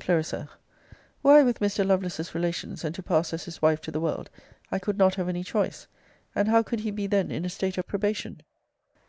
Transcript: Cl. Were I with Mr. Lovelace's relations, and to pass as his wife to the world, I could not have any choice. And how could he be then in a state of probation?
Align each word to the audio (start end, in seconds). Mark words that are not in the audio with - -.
Cl. 0.00 0.20
Were 1.22 1.34
I 1.34 1.42
with 1.44 1.60
Mr. 1.60 1.86
Lovelace's 1.86 2.34
relations, 2.34 2.82
and 2.82 2.92
to 2.96 3.04
pass 3.04 3.32
as 3.32 3.44
his 3.44 3.62
wife 3.62 3.80
to 3.82 3.92
the 3.92 4.00
world, 4.00 4.30
I 4.72 4.80
could 4.80 4.98
not 4.98 5.14
have 5.14 5.28
any 5.28 5.44
choice. 5.44 5.86
And 6.34 6.48
how 6.48 6.64
could 6.64 6.80
he 6.80 6.90
be 6.90 7.06
then 7.06 7.30
in 7.30 7.44
a 7.44 7.48
state 7.48 7.78
of 7.78 7.86
probation? 7.86 8.42